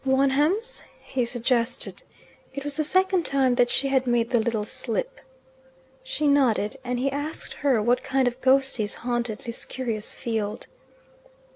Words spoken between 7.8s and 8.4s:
what kind